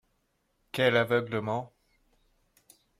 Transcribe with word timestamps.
Quel 0.71 0.97
aveuglement 0.97 1.71